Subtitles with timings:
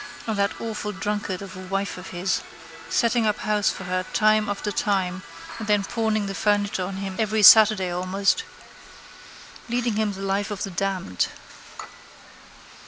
[0.25, 2.41] And that awful drunkard of a wife of his.
[2.89, 5.21] Setting up house for her time after time
[5.59, 8.43] and then pawning the furniture on him every Saturday almost.
[9.69, 11.27] Leading him the life of the damned.